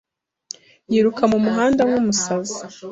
[0.91, 2.59] Yiruka mu muhanda nkumusazi